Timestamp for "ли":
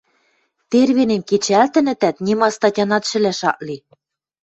3.67-3.77